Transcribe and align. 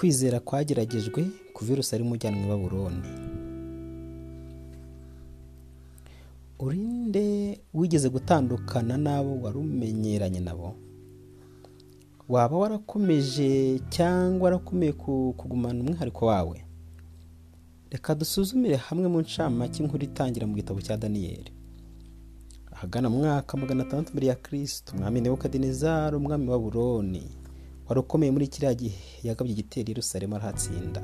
kwizera 0.00 0.40
kwageragejwe 0.40 1.28
ku 1.52 1.60
virusi 1.64 1.94
ari 1.94 2.04
ujyanwa 2.04 2.40
i 2.44 2.48
baburoni 2.48 3.02
urinde 6.58 7.60
wigeze 7.74 8.08
gutandukana 8.08 8.96
n'abo 8.96 9.42
wari 9.42 9.58
umenyeranye 9.58 10.40
nabo? 10.40 10.74
Waba 12.28 12.56
warakomeje 12.56 13.80
cyangwa 13.88 14.44
warakomeye 14.44 14.92
kugumana 15.36 15.80
umwihariko 15.80 16.26
wawe? 16.26 16.64
Reka 17.90 18.14
dusuzumire 18.14 18.76
hamwe 18.76 19.08
mu 19.08 19.20
ncamake 19.20 19.82
inkuru 19.82 20.04
itangira 20.04 20.46
mu 20.46 20.54
gitabo 20.54 20.80
cya 20.80 20.96
daniyeli 20.96 21.52
ahagana 22.72 23.10
mu 23.10 23.18
mwaka 23.18 23.56
magana 23.56 23.82
atandatu 23.84 24.12
mbere 24.12 24.26
ya 24.26 24.34
kirisito 24.34 24.92
umwami 24.96 25.20
nebukadinezari 25.20 26.16
umwami 26.16 26.48
wa 26.48 26.58
buroni 26.58 27.22
wari 27.90 28.00
ukomeye 28.00 28.30
muri 28.32 28.46
kiriya 28.48 28.74
gihe. 28.74 28.98
Yagabye 29.26 29.52
igitero 29.52 29.88
Yerusalemu 29.90 30.36
arahatsinda 30.38 31.02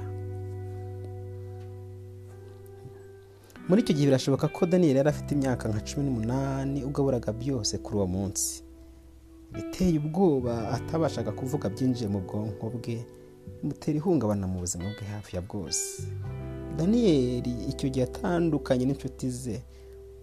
muri 3.68 3.82
icyo 3.82 3.94
gihe 3.94 4.06
birashoboka 4.06 4.46
ko 4.48 4.66
daniyeli 4.66 4.98
yari 5.02 5.10
afite 5.10 5.30
imyaka 5.34 5.66
nka 5.68 5.80
cumi 5.82 6.06
n'umunani 6.06 6.84
ugaburaga 6.86 7.32
byose 7.34 7.78
kuri 7.82 7.96
uwo 7.98 8.06
munsi. 8.06 8.62
Biteye 9.52 9.98
ubwoba 9.98 10.70
atabashaga 10.70 11.32
kuvuga 11.34 11.66
byinjiye 11.68 12.06
mu 12.08 12.20
bwonko 12.22 12.70
bwe 12.78 13.02
bimutera 13.58 13.98
ihungabana 13.98 14.46
mu 14.46 14.62
buzima 14.62 14.84
bwe 14.94 15.04
hafi 15.10 15.36
ya 15.36 15.42
bwose. 15.42 16.06
Daniyeli 16.78 17.52
icyo 17.72 17.88
gihe 17.90 18.04
atandukanye 18.06 18.84
n'inshuti 18.86 19.26
ze. 19.30 19.56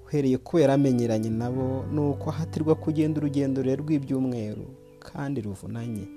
Uhereye 0.08 0.38
ko 0.40 0.60
yari 0.64 0.74
amenyeranye 0.80 1.28
nabo 1.30 1.84
ni 1.92 2.00
uko 2.00 2.30
ahatirwa 2.32 2.76
kugenda 2.80 3.20
urugendo 3.20 3.60
rurerure 3.62 3.84
rw'ibyumweru 3.84 4.66
kandi 5.04 5.42
ruvunanye. 5.44 6.08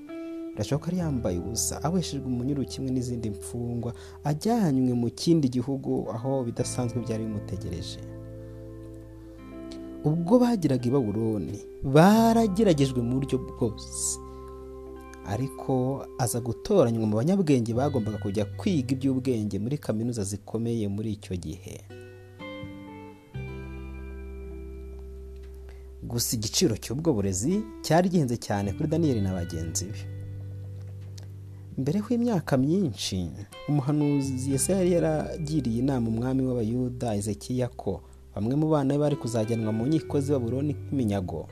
Birashoboka 0.56 0.88
ko 0.90 0.96
yambaye 0.96 1.36
ubusa 1.38 1.74
abeshejwe 1.84 2.24
umunyururu 2.26 2.64
kimwe 2.68 2.90
n'izindi 2.90 3.28
mfungwa 3.30 3.92
ajyanywe 4.24 4.92
mu 4.96 5.08
kindi 5.12 5.48
gihugu 5.52 6.08
aho 6.14 6.44
bidasanzwe 6.48 6.96
byari 7.04 7.24
bimutegereje. 7.28 8.00
Ubwo 10.04 10.38
bagiraga 10.40 10.86
i 10.88 10.90
baburoni 10.90 11.58
barageragejwe 11.84 13.00
mu 13.04 13.12
buryo 13.20 13.36
bwose. 13.38 14.16
Ariko 15.28 16.06
aza 16.18 16.40
gutoranywa 16.40 17.04
mu 17.06 17.16
banyabwenge 17.20 17.74
bagombaga 17.74 18.18
kujya 18.22 18.44
kwiga 18.56 18.94
iby'ubwenge 18.96 19.58
muri 19.58 19.76
kaminuza 19.78 20.24
zikomeye 20.24 20.88
muri 20.88 21.12
icyo 21.18 21.34
gihe. 21.36 21.76
Gusa 26.06 26.36
igiciro 26.38 26.76
cy'ubwo 26.78 27.10
burezi 27.12 27.60
cyari 27.82 28.08
gihenze 28.08 28.36
cyane 28.38 28.72
kuri 28.72 28.86
daniyeli 28.88 29.20
na 29.20 29.32
bagenzi 29.34 29.84
be. 29.90 29.98
Mbere 31.78 31.98
y'imyaka 32.10 32.56
myinshi 32.56 33.28
umuhanuzi 33.68 34.50
yese 34.52 34.72
yari 34.72 34.90
yaragiriye 34.96 35.78
inama 35.82 36.08
umwami 36.08 36.42
w'abayuda 36.46 37.08
ezekiya 37.18 37.68
ko 37.68 37.92
bamwe 38.34 38.54
mu 38.60 38.66
bana 38.72 38.94
be 38.94 39.00
bari 39.00 39.16
kuzajyanwa 39.16 39.72
mu 39.76 39.84
nkiko 39.88 40.20
z'ababuroni 40.20 40.72
nk'iminyago. 40.76 41.48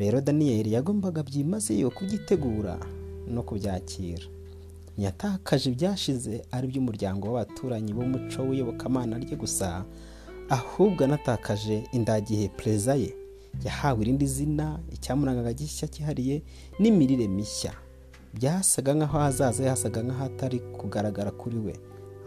Rero 0.00 0.20
daniyeli 0.20 0.72
yagombaga 0.76 1.22
byimazeyo 1.22 1.90
kubyitegura 1.90 2.74
no 3.34 3.42
kubyakira. 3.46 4.26
Ntiyatakaje 4.96 5.66
ibyashize 5.70 6.34
ari 6.54 6.66
by'umuryango 6.70 7.24
w'abaturanyi 7.32 7.90
b'umuco 7.96 8.40
w'iyobokamana 8.48 9.18
rye 9.22 9.36
gusa 9.36 9.84
ahubwo 10.48 11.04
anatakaje 11.04 11.76
indagihe 11.96 12.48
perezida 12.48 12.94
ye. 12.94 13.10
Yahawe 13.64 13.98
irindi 14.02 14.26
zina 14.26 14.66
icyamurangaga 14.94 15.52
gishya 15.58 15.88
cyihariye 15.88 16.42
n'imirire 16.80 17.26
mishya. 17.28 17.72
Byasaga 18.36 18.94
nk'aho 18.94 19.18
hazaza 19.18 19.64
yasaga 19.64 20.02
nk'ahatari 20.02 20.58
kugaragara 20.78 21.30
kuri 21.30 21.58
we. 21.58 21.74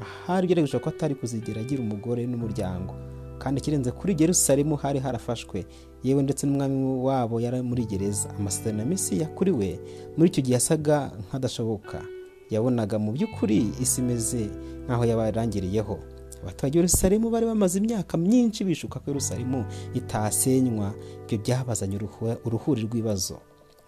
Ahari 0.02 0.48
byaragaragaje 0.48 0.80
ko 0.84 0.90
atari 0.90 1.16
kuzigera 1.16 1.62
agira 1.62 1.82
umugore 1.84 2.26
n'umuryango. 2.28 2.94
Kandi 3.40 3.60
ikirenze 3.62 3.92
kuri 3.92 4.16
Yerusalemu 4.20 4.76
hari 4.76 5.00
harafashwe. 5.00 5.66
Yewe 6.04 6.24
ndetse 6.24 6.48
n'umwami 6.48 7.04
wabo 7.06 7.40
yari 7.40 7.62
muri 7.62 7.86
gereza. 7.86 8.30
Amasezerano 8.40 8.80
ya 8.82 8.86
misiya 8.90 9.28
kuri 9.28 9.52
we 9.52 9.80
muri 10.18 10.30
icyo 10.30 10.42
gihe 10.44 10.54
yasaga 10.54 11.12
nk'adashoboka. 11.30 12.02
Yabonaga 12.50 13.00
mu 13.00 13.12
by'ukuri 13.14 13.70
isi 13.82 14.02
imeze 14.02 14.50
nk'aho 14.88 15.06
yabarangiriyeho. 15.06 15.96
Abaturage 16.44 16.78
Yerusalemu 16.80 17.30
bari 17.30 17.46
bamaze 17.46 17.78
imyaka 17.80 18.18
myinshi 18.18 18.64
bishuka 18.64 19.00
ko 19.00 19.06
Yerusalemu 19.12 19.66
itasenywa. 19.94 20.96
Ibyo 21.28 21.38
byabazanye 21.44 21.96
uruhuri 22.48 22.82
rw'ibibazo. 22.88 23.38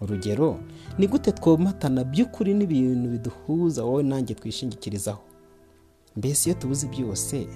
Urugero 0.02 0.58
ni 0.98 1.06
gute 1.06 1.32
twomatana 1.32 2.04
by'ukuri 2.04 2.54
n'ibintu 2.54 3.08
biduhuza 3.10 3.84
wowe 3.84 4.02
nanjye 4.02 4.34
twishingikirizaho? 4.34 5.22
Mbese 6.16 6.50
iyo 6.50 6.58
tubuze 6.58 6.86
byose 6.88 7.46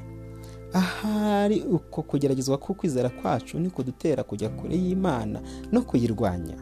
ahari 0.72 1.60
uko 1.62 2.02
kugeragezwa 2.02 2.58
kwizera 2.58 3.08
kwacu 3.10 3.58
ni 3.58 3.70
kudutera 3.70 4.22
kujya 4.24 4.48
kure 4.48 4.76
y'imana 4.76 5.40
no 5.72 5.82
kuyirwanya. 5.82 6.56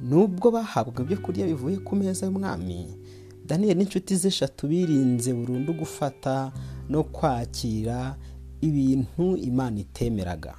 Nubwo 0.00 0.50
bahabwa 0.50 1.02
ibyo 1.02 1.16
kurya 1.16 1.46
bivuye 1.46 1.76
ku 1.80 1.96
meza 1.96 2.26
y'umwami 2.26 2.86
daniyeli 3.46 3.78
n'inshuti 3.80 4.16
ze 4.16 4.28
eshatu 4.28 4.68
birinze 4.68 5.32
burundu 5.32 5.72
gufata 5.72 6.52
no 6.88 7.02
kwakira 7.04 8.16
ibintu 8.60 9.36
imana 9.36 9.80
itemeraga. 9.80 10.54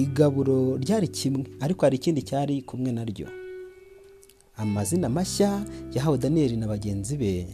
Igaburo 0.00 0.76
ryari 0.76 1.08
kimwe? 1.08 1.44
Ariko 1.60 1.86
hari 1.86 1.96
ikindi 1.96 2.22
cyari 2.22 2.62
kumwe 2.62 2.92
naryo. 2.92 3.28
Amazina 4.56 5.08
mashya 5.08 5.64
yahawe 5.92 6.18
daniyeli 6.18 6.56
na 6.56 6.66
bagenzi 6.68 7.16
be 7.16 7.46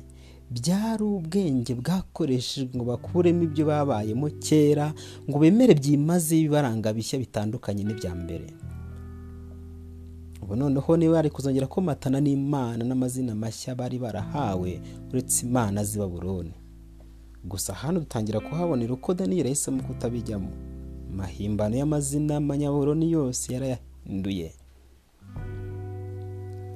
byari 0.51 1.03
ubwenge 1.05 1.75
bwakoreshejwe 1.75 2.77
ngo 2.77 2.85
bakuremo 2.85 3.43
ibyo 3.43 3.67
babayemo 3.67 4.31
kera 4.43 4.95
ngo 5.31 5.39
bemere 5.39 5.75
byimaze 5.75 6.39
ibibaranga 6.41 6.93
bishya 6.93 7.19
bitandukanye 7.19 7.83
n'ibya 7.85 8.15
mbere. 8.15 8.47
Ubu 10.43 10.57
noneho 10.57 10.97
niba 10.97 11.13
bari 11.15 11.31
kuzongera 11.31 11.67
komatana 11.67 12.21
n'imana 12.21 12.85
n'amazina 12.85 13.35
mashya 13.35 13.75
bari 13.75 13.99
barahawe 13.99 14.81
uretse 15.11 15.47
imana 15.47 15.85
z'i 15.85 15.99
baburoni 15.99 16.55
gusa 17.45 17.75
hano 17.75 18.01
dutangira 18.01 18.41
kuhabonera 18.41 18.95
uko 18.95 19.15
daniyeli 19.15 19.49
yahisemo 19.49 19.83
kutabijyamo. 19.83 20.51
Amahimbano 21.13 21.77
y'amazina 21.77 22.37
amanyaburoni 22.37 23.07
yose 23.13 23.53
yarayahinduye 23.55 24.49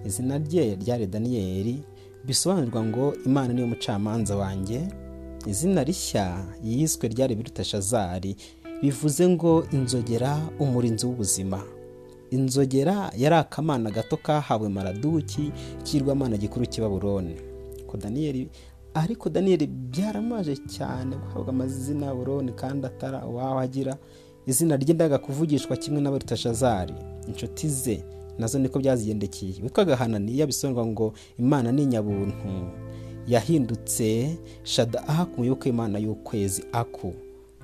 izina 0.06 0.38
rye 0.38 0.76
ryari 0.82 1.06
daniyeli 1.06 1.74
bisobanurwa 2.26 2.84
ngo 2.84 3.14
imana 3.26 3.52
niyo 3.54 3.66
mucamanza 3.66 4.36
wanjye. 4.36 4.80
Izina 5.47 5.84
rishya 5.84 6.44
yiswe 6.64 7.08
ryari 7.08 7.34
birutashazari 7.34 8.36
bivuze 8.82 9.28
ngo 9.28 9.64
inzogera 9.72 10.38
umurinzi 10.58 11.06
w'ubuzima. 11.06 11.62
Inzogera 12.30 13.10
yari 13.16 13.34
akamana 13.34 13.91
gato 13.91 14.16
kahawe 14.16 14.68
maraduki 14.68 15.53
kirwamana 15.84 16.36
gikuru 16.36 16.66
ko 17.86 17.97
daniyeli 17.97 18.48
ariko 18.94 19.28
daniyeli 19.30 19.66
byaramaje 19.66 20.56
cyane 20.56 21.16
guhabwa 21.16 21.48
amazina 21.54 22.14
buroni 22.14 22.53
kandi 22.53 22.86
atari 22.86 23.18
uwaho 23.26 23.58
agira 23.58 23.97
izina 24.46 24.76
rye 24.76 24.94
ndaga 24.94 25.18
kuvugishwa 25.18 25.76
kimwe 25.76 26.00
n'abarutashazari 26.00 26.94
inshuti 27.28 27.68
ze 27.68 28.04
na 28.38 28.46
zo 28.46 28.58
niko 28.58 28.78
byazigendekeye 28.78 29.54
witwaga 29.62 29.96
hananiya 29.96 30.46
bisobanurwa 30.46 30.86
ngo 30.86 31.12
imana 31.38 31.72
ni 31.72 31.86
nyabuntu. 31.86 32.47
Yahindutse 33.26 34.36
shada 34.62 35.09
aha 35.09 35.24
ku 35.26 35.41
muyoboke 35.41 35.68
w'imana 35.71 35.98
y'ukwezi 35.98 36.65
aku. 36.72 37.15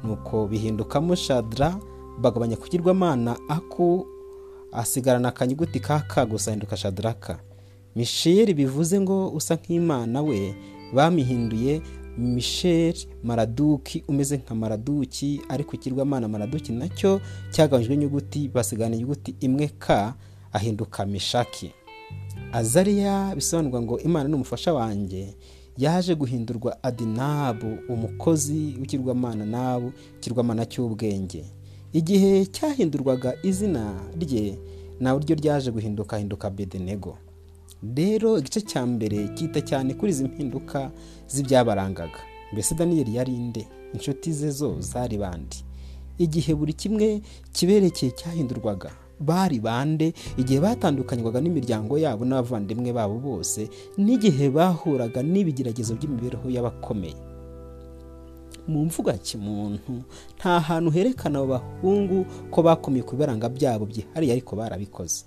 Nuko 0.04 0.46
bihindukamo 0.48 1.14
shadra 1.14 1.76
bagabanya 2.20 2.56
kugirwamana 2.56 3.36
aku 3.48 4.06
asigarana 4.72 5.28
akanyuguti 5.28 5.80
ka 5.80 6.26
gusa 6.26 6.50
ahinduka 6.50 6.76
shadaraka 6.76 7.38
misheri 7.96 8.54
bivuze 8.54 9.00
ngo 9.00 9.28
usa 9.30 9.54
nk'imana 9.54 10.22
we 10.22 10.54
bamihinduye 10.94 11.82
misheri 12.18 13.06
maraduki 13.22 14.04
umeze 14.08 14.36
nka 14.36 14.54
maraduki 14.54 15.40
ariko 15.48 15.72
ikirwamana 15.76 16.28
maraduki 16.28 16.72
na 16.72 16.88
cyo 16.88 17.20
cyagabanyijwe 17.50 17.94
inyuguti 17.94 18.48
basigana 18.48 18.94
inyuguti 18.96 19.34
imwe 19.40 19.68
ka 19.78 20.14
ahinduka 20.52 21.06
mishaki. 21.06 21.70
Azariya 22.52 23.32
bisobanurwa 23.34 23.82
ngo 23.82 23.98
imana 24.00 24.28
ni 24.28 24.34
umufasha 24.34 24.74
wanjye 24.74 25.34
yaje 25.78 26.14
guhindurwa 26.14 26.82
adinabu 26.82 27.78
umukozi 27.88 28.76
w'ikirwamana 28.80 29.44
nabu 29.46 29.92
ikirwamana 30.18 30.66
cy'ubwenge. 30.66 31.44
Igihe 31.92 32.46
cyahindurwaga 32.46 33.34
izina 33.42 33.94
rye 34.20 34.58
nawe 35.00 35.20
ryo 35.20 35.36
ryaje 35.36 35.70
guhinduka 35.70 36.18
hinduka 36.18 36.50
bedenego 36.50 37.18
rero 37.82 38.38
igice 38.38 38.60
cya 38.60 38.86
mbere 38.86 39.28
cyita 39.34 39.60
cyane 39.60 39.94
kuri 39.94 40.10
izi 40.12 40.24
mpinduka 40.24 40.90
z'ibyabarangaga. 41.28 42.20
Mbese 42.52 42.74
daniyeli 42.74 43.14
yari 43.16 43.34
inde 43.34 43.66
inshuti 43.94 44.32
ze 44.32 44.50
zo 44.50 44.80
zari 44.80 45.18
bandi 45.18 45.56
igihe 46.18 46.54
buri 46.54 46.72
kimwe 46.72 47.22
kiberekeye 47.52 48.12
cyahindurwaga 48.12 48.90
bari 49.20 49.60
bande? 49.60 50.12
Igihe 50.38 50.60
batandukanywaga 50.60 51.40
n'imiryango 51.40 51.98
yabo 51.98 52.24
n'abavandimwe 52.24 52.92
babo 52.92 53.18
bose 53.18 53.68
n'igihe 53.98 54.50
bahuraga 54.50 55.22
n'ibigeragezo 55.22 55.94
by'imibereho 55.98 56.46
y'abakomeye. 56.50 57.16
Mu 58.68 58.84
mvugo 58.86 59.10
ya 59.10 59.18
kimuntu 59.18 60.02
nta 60.38 60.60
hantu 60.60 60.90
herekana 60.94 61.38
abo 61.42 61.46
bahungu 61.58 62.26
ko 62.50 62.62
bakomeye 62.62 63.02
ku 63.02 63.16
bibaranga 63.18 63.48
byabo 63.48 63.86
byihariye 63.90 64.32
ariko 64.38 64.54
barabikoze. 64.56 65.24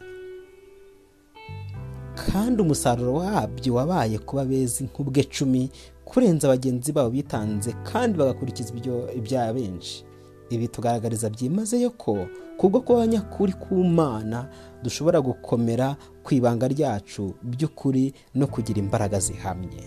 Kandi 2.15 2.61
umusaruro 2.61 3.13
wabyo 3.13 3.73
wabaye 3.73 4.17
kuba 4.19 4.45
beza 4.45 4.83
nk'ubwe 4.85 5.23
cumi 5.23 5.69
kurenza 6.05 6.47
bagenzi 6.47 6.91
babo 6.91 7.09
bitanze 7.09 7.73
kandi 7.83 8.17
bagakurikiza 8.17 8.71
ibya 9.15 9.53
benshi. 9.53 10.05
Ibi 10.49 10.67
tugaragariza 10.67 11.29
byimazeyo 11.29 11.89
ko 11.97 12.27
kubwo 12.57 12.81
kuba 12.81 12.97
abanyakuri 13.03 13.53
ku 13.53 13.75
mana 13.83 14.47
dushobora 14.83 15.21
gukomera 15.21 15.97
ku 16.23 16.33
ibanga 16.37 16.67
ryacu 16.69 17.33
by'ukuri 17.43 18.13
no 18.35 18.47
kugira 18.47 18.79
imbaraga 18.79 19.19
zihamye. 19.19 19.83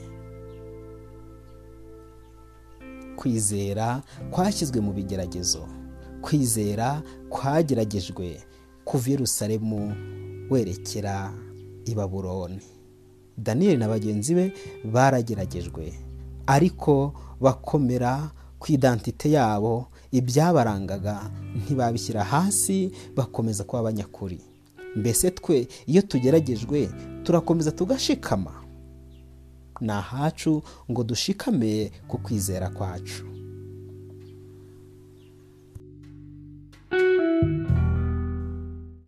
Kwizera 3.16 4.02
kwashyizwe 4.30 4.80
mu 4.80 4.92
bigeragezo. 4.92 5.66
Kwizera 6.22 7.02
kwageragejwe 7.30 8.42
kuva 8.84 9.08
i 9.08 9.12
Yerusalemu 9.12 9.94
werekera 10.50 11.32
i 11.90 11.94
Babuloni. 11.94 12.60
Daniyeli 13.38 13.76
na 13.76 13.88
bagenzi 13.88 14.34
be 14.34 14.52
barageragejwe 14.84 15.94
ariko 16.46 17.12
bakomera 17.40 18.30
ku 18.58 18.72
idantite 18.72 19.30
yabo 19.30 19.86
ibyabarangaga 20.12 21.30
ntibabishyira 21.56 22.24
hasi 22.24 22.90
bakomeza 23.16 23.64
kuba 23.64 23.80
abanyakuri. 23.80 24.40
Mbese 24.96 25.30
twe 25.30 25.68
iyo 25.86 26.02
tugeragejwe 26.02 26.90
turakomeza 27.22 27.70
tugashikama. 27.72 28.52
Ni 29.80 29.92
ahacu 29.92 30.62
ngo 30.90 31.04
dushikame 31.04 31.92
ku 32.08 32.18
kwizera 32.18 32.68
kwacu. 32.70 33.24